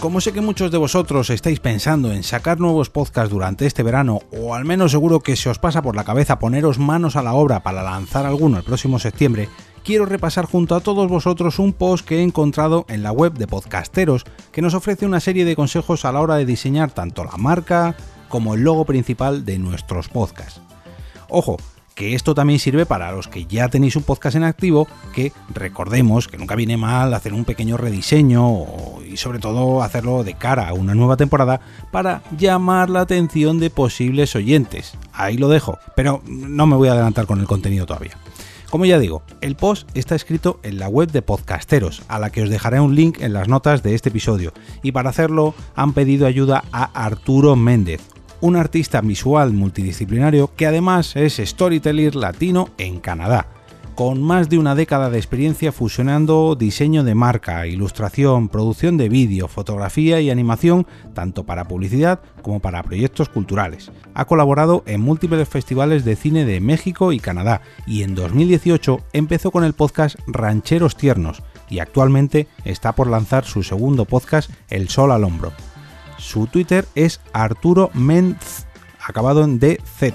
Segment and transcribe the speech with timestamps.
[0.00, 4.20] Como sé que muchos de vosotros estáis pensando en sacar nuevos podcasts durante este verano,
[4.32, 7.34] o al menos seguro que se os pasa por la cabeza poneros manos a la
[7.34, 9.50] obra para lanzar alguno el próximo septiembre,
[9.84, 13.46] quiero repasar junto a todos vosotros un post que he encontrado en la web de
[13.46, 17.36] Podcasteros que nos ofrece una serie de consejos a la hora de diseñar tanto la
[17.36, 17.94] marca
[18.30, 20.62] como el logo principal de nuestros podcasts.
[21.28, 21.58] Ojo,
[22.00, 26.28] que esto también sirve para los que ya tenéis un podcast en activo, que recordemos
[26.28, 28.64] que nunca viene mal hacer un pequeño rediseño
[29.06, 33.68] y sobre todo hacerlo de cara a una nueva temporada para llamar la atención de
[33.68, 34.94] posibles oyentes.
[35.12, 38.16] Ahí lo dejo, pero no me voy a adelantar con el contenido todavía.
[38.70, 42.44] Como ya digo, el post está escrito en la web de Podcasteros, a la que
[42.44, 46.26] os dejaré un link en las notas de este episodio, y para hacerlo han pedido
[46.26, 48.00] ayuda a Arturo Méndez,
[48.40, 53.46] un artista visual multidisciplinario que además es storyteller latino en Canadá,
[53.94, 59.46] con más de una década de experiencia fusionando diseño de marca, ilustración, producción de vídeo,
[59.46, 63.92] fotografía y animación, tanto para publicidad como para proyectos culturales.
[64.14, 69.50] Ha colaborado en múltiples festivales de cine de México y Canadá y en 2018 empezó
[69.50, 75.12] con el podcast Rancheros Tiernos y actualmente está por lanzar su segundo podcast El Sol
[75.12, 75.52] al Hombro.
[76.20, 78.66] Su Twitter es Arturo Menz,
[79.04, 80.12] acabado en DZ.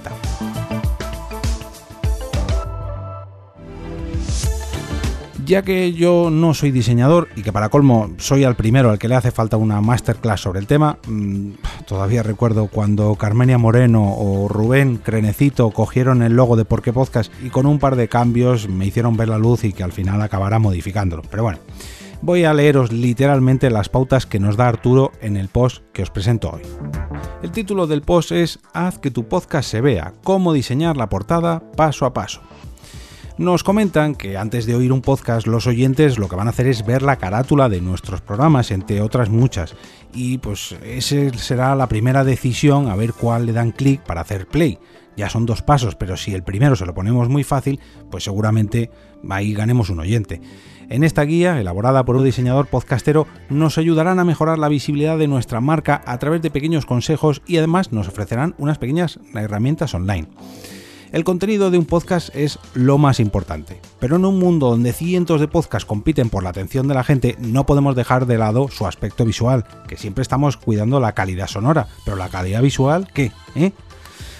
[5.45, 9.07] Ya que yo no soy diseñador y que para colmo soy al primero al que
[9.07, 11.51] le hace falta una masterclass sobre el tema, mmm,
[11.85, 17.49] todavía recuerdo cuando Carmenia Moreno o Rubén Crenecito cogieron el logo de Porque Podcast y
[17.49, 20.57] con un par de cambios me hicieron ver la luz y que al final acabará
[20.57, 21.21] modificándolo.
[21.29, 21.59] Pero bueno,
[22.25, 26.09] voy a leeros literalmente las pautas que nos da Arturo en el post que os
[26.09, 26.63] presento hoy.
[27.43, 31.61] El título del post es Haz que tu podcast se vea, cómo diseñar la portada
[31.77, 32.41] paso a paso.
[33.37, 36.67] Nos comentan que antes de oír un podcast los oyentes lo que van a hacer
[36.67, 39.75] es ver la carátula de nuestros programas, entre otras muchas,
[40.13, 44.47] y pues esa será la primera decisión a ver cuál le dan clic para hacer
[44.47, 44.79] play.
[45.17, 48.89] Ya son dos pasos, pero si el primero se lo ponemos muy fácil, pues seguramente
[49.29, 50.39] ahí ganemos un oyente.
[50.87, 55.27] En esta guía, elaborada por un diseñador podcastero, nos ayudarán a mejorar la visibilidad de
[55.27, 60.29] nuestra marca a través de pequeños consejos y además nos ofrecerán unas pequeñas herramientas online.
[61.15, 65.39] El contenido de un podcast es lo más importante, pero en un mundo donde cientos
[65.39, 68.85] de podcasts compiten por la atención de la gente, no podemos dejar de lado su
[68.85, 73.31] aspecto visual, que siempre estamos cuidando la calidad sonora, pero la calidad visual, ¿qué?
[73.55, 73.71] ¿Eh?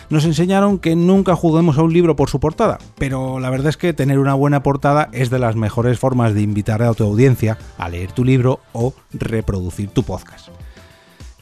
[0.10, 3.78] Nos enseñaron que nunca juguemos a un libro por su portada, pero la verdad es
[3.78, 7.58] que tener una buena portada es de las mejores formas de invitar a tu audiencia
[7.78, 10.50] a leer tu libro o reproducir tu podcast.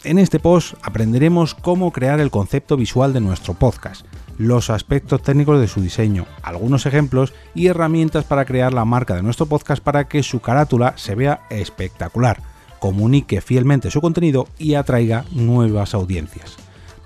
[0.03, 4.05] En este post aprenderemos cómo crear el concepto visual de nuestro podcast,
[4.37, 9.23] los aspectos técnicos de su diseño, algunos ejemplos y herramientas para crear la marca de
[9.23, 12.41] nuestro podcast para que su carátula se vea espectacular,
[12.79, 16.57] comunique fielmente su contenido y atraiga nuevas audiencias.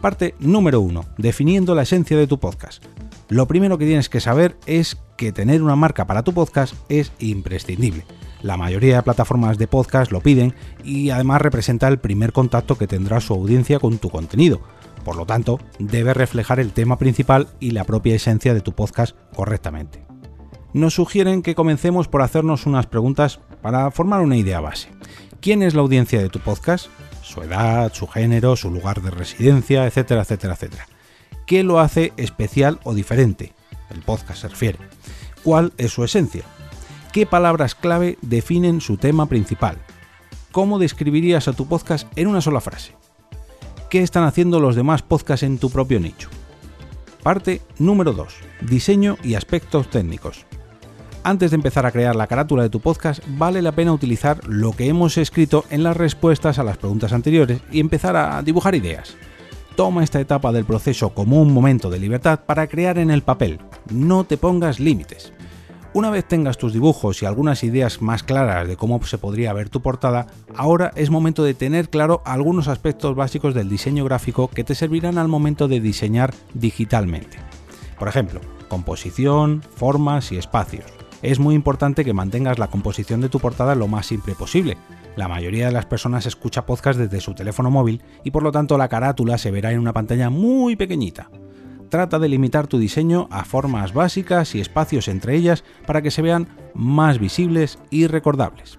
[0.02, 1.06] Parte número 1.
[1.18, 2.84] Definiendo la esencia de tu podcast.
[3.30, 7.12] Lo primero que tienes que saber es que tener una marca para tu podcast es
[7.20, 8.06] imprescindible.
[8.42, 12.88] La mayoría de plataformas de podcast lo piden y además representa el primer contacto que
[12.88, 14.62] tendrá su audiencia con tu contenido.
[15.08, 19.16] Por lo tanto, debe reflejar el tema principal y la propia esencia de tu podcast
[19.34, 20.06] correctamente.
[20.74, 24.90] Nos sugieren que comencemos por hacernos unas preguntas para formar una idea base.
[25.40, 26.88] ¿Quién es la audiencia de tu podcast?
[27.22, 30.88] Su edad, su género, su lugar de residencia, etcétera, etcétera, etcétera.
[31.46, 33.54] ¿Qué lo hace especial o diferente?
[33.90, 34.80] El podcast se refiere.
[35.42, 36.44] ¿Cuál es su esencia?
[37.14, 39.78] ¿Qué palabras clave definen su tema principal?
[40.52, 43.07] ¿Cómo describirías a tu podcast en una sola frase?
[43.90, 46.28] ¿Qué están haciendo los demás podcasts en tu propio nicho?
[47.24, 48.36] Parte número 2.
[48.70, 50.46] Diseño y aspectos técnicos.
[51.24, 54.74] Antes de empezar a crear la carátula de tu podcast, vale la pena utilizar lo
[54.74, 59.16] que hemos escrito en las respuestas a las preguntas anteriores y empezar a dibujar ideas.
[59.78, 63.60] Toma esta etapa del proceso como un momento de libertad para crear en el papel.
[63.90, 65.32] No te pongas límites.
[65.94, 69.70] Una vez tengas tus dibujos y algunas ideas más claras de cómo se podría ver
[69.70, 74.64] tu portada, ahora es momento de tener claro algunos aspectos básicos del diseño gráfico que
[74.64, 77.38] te servirán al momento de diseñar digitalmente.
[77.98, 80.86] Por ejemplo, composición, formas y espacios.
[81.24, 84.78] Es muy importante que mantengas la composición de tu portada lo más simple posible.
[85.16, 88.78] La mayoría de las personas escucha podcast desde su teléfono móvil y por lo tanto
[88.78, 91.32] la carátula se verá en una pantalla muy pequeñita.
[91.90, 96.22] Trata de limitar tu diseño a formas básicas y espacios entre ellas para que se
[96.22, 98.78] vean más visibles y recordables.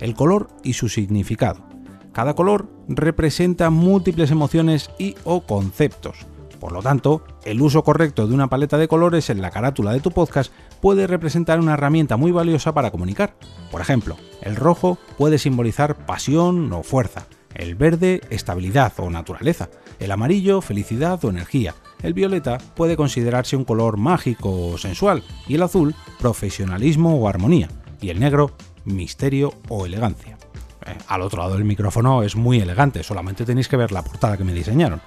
[0.00, 1.64] El color y su significado.
[2.12, 6.26] Cada color representa múltiples emociones y o conceptos.
[6.60, 10.00] Por lo tanto, el uso correcto de una paleta de colores en la carátula de
[10.00, 13.36] tu podcast puede representar una herramienta muy valiosa para comunicar.
[13.70, 19.68] Por ejemplo, el rojo puede simbolizar pasión o fuerza, el verde estabilidad o naturaleza,
[19.98, 25.54] el amarillo felicidad o energía, el violeta puede considerarse un color mágico o sensual y
[25.54, 27.68] el azul profesionalismo o armonía
[28.00, 28.52] y el negro
[28.84, 30.38] misterio o elegancia.
[30.86, 34.36] Eh, al otro lado del micrófono es muy elegante, solamente tenéis que ver la portada
[34.36, 35.00] que me diseñaron.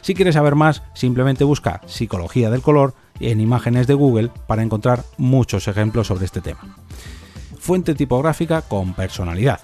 [0.00, 5.04] Si quieres saber más, simplemente busca Psicología del Color en imágenes de Google para encontrar
[5.16, 6.76] muchos ejemplos sobre este tema.
[7.60, 9.60] Fuente tipográfica con personalidad.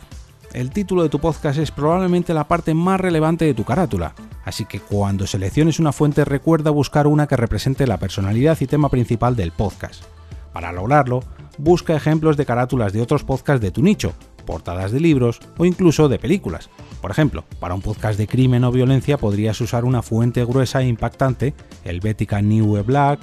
[0.52, 4.14] El título de tu podcast es probablemente la parte más relevante de tu carátula,
[4.48, 8.88] así que cuando selecciones una fuente recuerda buscar una que represente la personalidad y tema
[8.88, 10.02] principal del podcast.
[10.52, 11.20] Para lograrlo,
[11.58, 14.14] busca ejemplos de carátulas de otros podcasts de tu nicho,
[14.46, 16.70] portadas de libros o incluso de películas.
[17.02, 20.88] Por ejemplo, para un podcast de crimen o violencia podrías usar una fuente gruesa e
[20.88, 21.54] impactante,
[21.84, 23.20] Helvética New Black,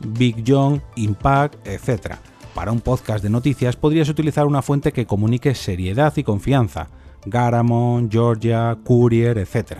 [0.00, 2.16] Big John, Impact, etc.
[2.54, 6.88] Para un podcast de noticias podrías utilizar una fuente que comunique seriedad y confianza,
[7.26, 9.78] Garamond, Georgia, Courier, etc.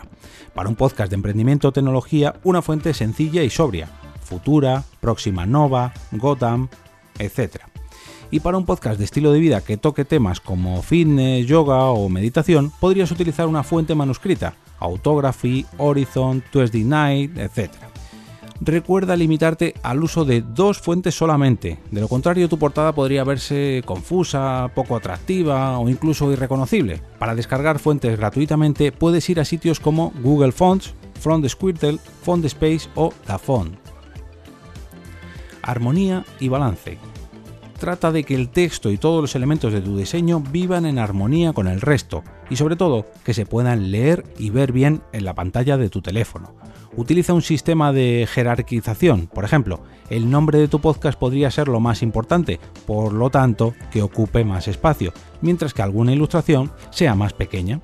[0.55, 3.89] Para un podcast de emprendimiento o tecnología, una fuente sencilla y sobria,
[4.21, 6.69] Futura, Próxima Nova, Gotham,
[7.19, 7.73] etc
[8.33, 12.09] y para un podcast de estilo de vida que toque temas como fitness, yoga o
[12.09, 17.71] meditación, podrías utilizar una fuente manuscrita, Autography, Horizon, Tuesday Night, etc.
[18.65, 23.83] Recuerda limitarte al uso de dos fuentes solamente, de lo contrario tu portada podría verse
[23.85, 27.03] confusa, poco atractiva o incluso irreconocible.
[27.19, 32.89] Para descargar fuentes gratuitamente puedes ir a sitios como Google Fonts, Font Squirtle, Font Space
[32.95, 33.75] o La Font.
[35.63, 36.99] Armonía y balance
[37.81, 41.53] trata de que el texto y todos los elementos de tu diseño vivan en armonía
[41.53, 45.35] con el resto y sobre todo que se puedan leer y ver bien en la
[45.35, 46.55] pantalla de tu teléfono.
[46.95, 51.81] Utiliza un sistema de jerarquización, por ejemplo, el nombre de tu podcast podría ser lo
[51.81, 57.33] más importante, por lo tanto que ocupe más espacio, mientras que alguna ilustración sea más
[57.33, 57.81] pequeña.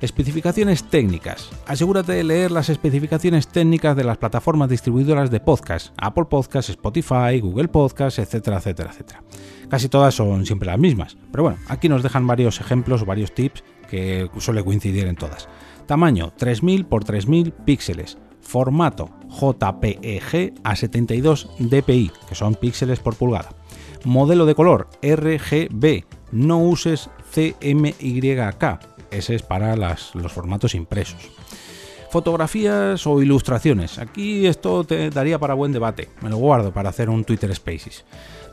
[0.00, 1.50] Especificaciones técnicas.
[1.66, 7.40] Asegúrate de leer las especificaciones técnicas de las plataformas distribuidoras de podcast, Apple Podcasts, Spotify,
[7.42, 9.22] Google Podcasts, etcétera, etcétera, etcétera.
[9.68, 13.62] Casi todas son siempre las mismas, pero bueno, aquí nos dejan varios ejemplos, varios tips
[13.90, 15.48] que suele coincidir en todas.
[15.86, 18.18] Tamaño 3000 x 3000 píxeles.
[18.48, 23.50] Formato JPEG a 72 dpi, que son píxeles por pulgada.
[24.04, 26.06] Modelo de color RGB.
[26.32, 28.80] No uses CMYK,
[29.10, 31.30] ese es para los formatos impresos.
[32.10, 33.98] Fotografías o ilustraciones.
[33.98, 36.08] Aquí esto te daría para buen debate.
[36.22, 38.06] Me lo guardo para hacer un Twitter Spaces.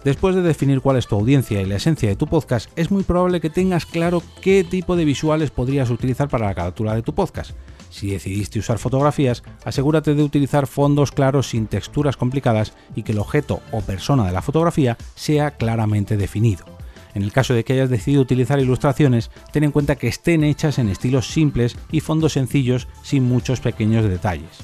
[0.03, 3.03] Después de definir cuál es tu audiencia y la esencia de tu podcast, es muy
[3.03, 7.15] probable que tengas claro qué tipo de visuales podrías utilizar para la captura de tu
[7.15, 7.51] podcast.
[7.95, 13.19] Si decidiste usar fotografías, asegúrate de utilizar fondos claros sin texturas complicadas y que el
[13.19, 16.65] objeto o persona de la fotografía sea claramente definido.
[17.13, 20.77] En el caso de que hayas decidido utilizar ilustraciones, ten en cuenta que estén hechas
[20.77, 24.57] en estilos simples y fondos sencillos sin muchos pequeños detalles.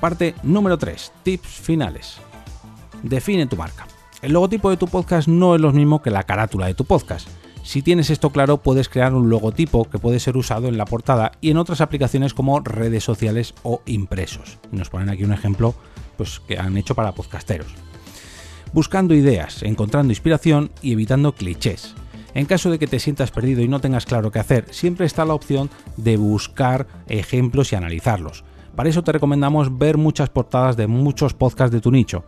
[0.00, 1.12] Parte número 3.
[1.24, 2.18] Tips finales.
[3.02, 3.88] Define tu marca.
[4.22, 7.26] El logotipo de tu podcast no es lo mismo que la carátula de tu podcast.
[7.62, 11.32] Si tienes esto claro, puedes crear un logotipo que puede ser usado en la portada
[11.40, 14.58] y en otras aplicaciones como redes sociales o impresos.
[14.72, 15.74] Nos ponen aquí un ejemplo
[16.16, 17.72] pues, que han hecho para podcasteros
[18.72, 21.94] buscando ideas, encontrando inspiración y evitando clichés.
[22.34, 25.24] En caso de que te sientas perdido y no tengas claro qué hacer, siempre está
[25.24, 28.44] la opción de buscar ejemplos y analizarlos.
[28.74, 32.24] Para eso te recomendamos ver muchas portadas de muchos podcasts de tu nicho.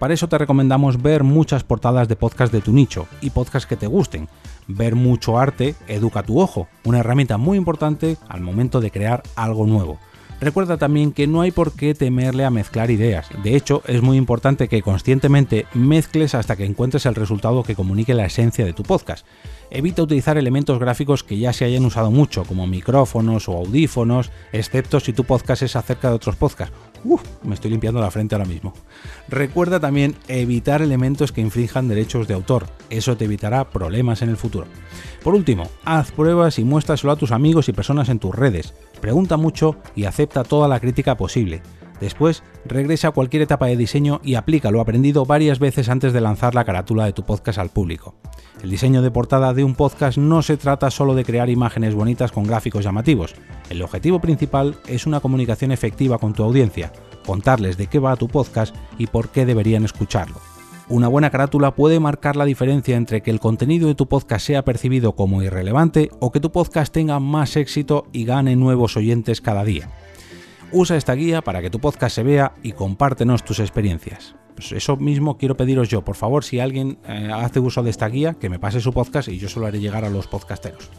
[0.00, 3.76] Para eso te recomendamos ver muchas portadas de podcasts de tu nicho y podcasts que
[3.76, 4.30] te gusten.
[4.66, 9.66] Ver mucho arte educa tu ojo, una herramienta muy importante al momento de crear algo
[9.66, 9.98] nuevo.
[10.40, 13.28] Recuerda también que no hay por qué temerle a mezclar ideas.
[13.42, 18.14] De hecho, es muy importante que conscientemente mezcles hasta que encuentres el resultado que comunique
[18.14, 19.26] la esencia de tu podcast.
[19.70, 24.98] Evita utilizar elementos gráficos que ya se hayan usado mucho, como micrófonos o audífonos, excepto
[24.98, 26.74] si tu podcast es acerca de otros podcasts.
[27.04, 28.72] Uf, me estoy limpiando la frente ahora mismo.
[29.28, 32.66] Recuerda también evitar elementos que infrinjan derechos de autor.
[32.88, 34.66] Eso te evitará problemas en el futuro.
[35.22, 39.36] Por último, haz pruebas y muéstraselo a tus amigos y personas en tus redes pregunta
[39.36, 41.62] mucho y acepta toda la crítica posible.
[42.00, 46.22] Después, regresa a cualquier etapa de diseño y aplica lo aprendido varias veces antes de
[46.22, 48.14] lanzar la carátula de tu podcast al público.
[48.62, 52.32] El diseño de portada de un podcast no se trata solo de crear imágenes bonitas
[52.32, 53.34] con gráficos llamativos.
[53.68, 56.92] El objetivo principal es una comunicación efectiva con tu audiencia,
[57.26, 60.36] contarles de qué va tu podcast y por qué deberían escucharlo.
[60.90, 64.64] Una buena carátula puede marcar la diferencia entre que el contenido de tu podcast sea
[64.64, 69.62] percibido como irrelevante o que tu podcast tenga más éxito y gane nuevos oyentes cada
[69.62, 69.88] día.
[70.72, 74.34] Usa esta guía para que tu podcast se vea y compártenos tus experiencias.
[74.56, 78.08] Pues eso mismo quiero pediros yo, por favor, si alguien eh, hace uso de esta
[78.08, 80.90] guía, que me pase su podcast y yo se lo haré llegar a los podcasteros.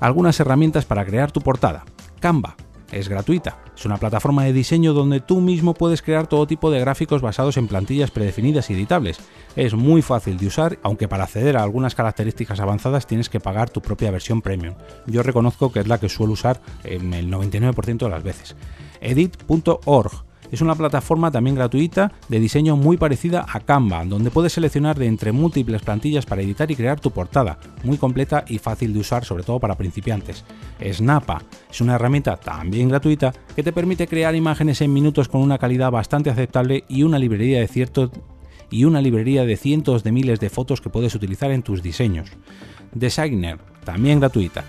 [0.00, 1.86] Algunas herramientas para crear tu portada.
[2.20, 2.56] Canva,
[2.94, 3.58] es gratuita.
[3.76, 7.56] Es una plataforma de diseño donde tú mismo puedes crear todo tipo de gráficos basados
[7.56, 9.18] en plantillas predefinidas y editables.
[9.56, 13.70] Es muy fácil de usar, aunque para acceder a algunas características avanzadas tienes que pagar
[13.70, 14.74] tu propia versión premium.
[15.06, 18.56] Yo reconozco que es la que suelo usar en el 99% de las veces.
[19.00, 20.24] edit.org
[20.54, 25.06] es una plataforma también gratuita de diseño muy parecida a Canva, donde puedes seleccionar de
[25.06, 29.24] entre múltiples plantillas para editar y crear tu portada, muy completa y fácil de usar
[29.24, 30.44] sobre todo para principiantes.
[30.80, 35.58] Snapa es una herramienta también gratuita que te permite crear imágenes en minutos con una
[35.58, 38.10] calidad bastante aceptable y una librería de ciertos
[38.70, 42.30] y una librería de cientos de miles de fotos que puedes utilizar en tus diseños.
[42.92, 44.64] Designer, también gratuita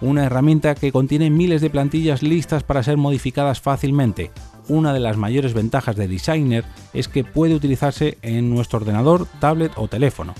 [0.00, 4.30] una herramienta que contiene miles de plantillas listas para ser modificadas fácilmente,
[4.68, 9.72] una de las mayores ventajas de Designer es que puede utilizarse en nuestro ordenador, tablet
[9.76, 10.34] o teléfono.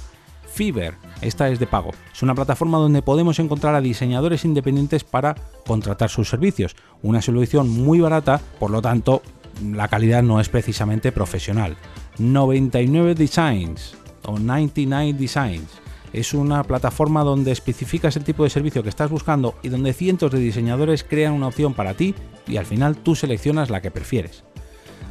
[0.52, 5.36] Fiverr, esta es de pago, es una plataforma donde podemos encontrar a diseñadores independientes para
[5.66, 6.74] contratar sus servicios.
[7.02, 9.22] Una solución muy barata, por lo tanto,
[9.62, 11.76] la calidad no es precisamente profesional.
[12.18, 13.94] 99 Designs
[14.24, 19.54] o 99 Designs es una plataforma donde especificas el tipo de servicio que estás buscando
[19.62, 22.14] y donde cientos de diseñadores crean una opción para ti
[22.46, 24.44] y al final tú seleccionas la que prefieres.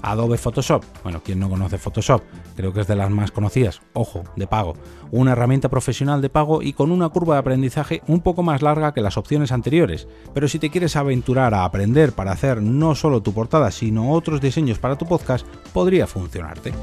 [0.01, 2.21] Adobe Photoshop, bueno, ¿quién no conoce Photoshop?
[2.55, 4.73] Creo que es de las más conocidas, ojo, de pago.
[5.11, 8.93] Una herramienta profesional de pago y con una curva de aprendizaje un poco más larga
[8.93, 13.21] que las opciones anteriores, pero si te quieres aventurar a aprender para hacer no solo
[13.21, 16.73] tu portada, sino otros diseños para tu podcast, podría funcionarte.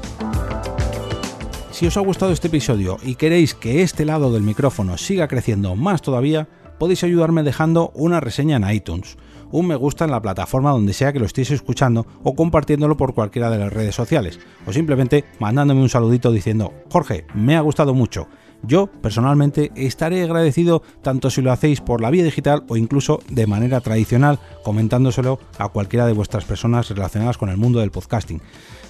[1.75, 5.75] Si os ha gustado este episodio y queréis que este lado del micrófono siga creciendo
[5.75, 6.47] más todavía,
[6.79, 9.17] podéis ayudarme dejando una reseña en iTunes,
[9.51, 13.13] un me gusta en la plataforma donde sea que lo estéis escuchando o compartiéndolo por
[13.13, 17.93] cualquiera de las redes sociales, o simplemente mandándome un saludito diciendo, Jorge, me ha gustado
[17.93, 18.29] mucho.
[18.63, 23.47] Yo, personalmente, estaré agradecido tanto si lo hacéis por la vía digital o incluso de
[23.47, 28.41] manera tradicional, comentándoselo a cualquiera de vuestras personas relacionadas con el mundo del podcasting.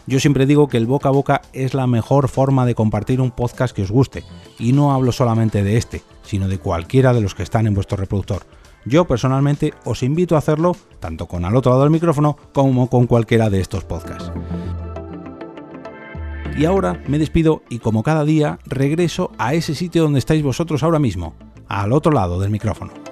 [0.07, 3.31] Yo siempre digo que el boca a boca es la mejor forma de compartir un
[3.31, 4.23] podcast que os guste,
[4.59, 7.97] y no hablo solamente de este, sino de cualquiera de los que están en vuestro
[7.97, 8.43] reproductor.
[8.85, 13.07] Yo personalmente os invito a hacerlo tanto con al otro lado del micrófono como con
[13.07, 14.31] cualquiera de estos podcasts.
[16.55, 20.83] Y ahora me despido y como cada día regreso a ese sitio donde estáis vosotros
[20.83, 21.33] ahora mismo,
[21.67, 23.04] al otro lado del micrófono.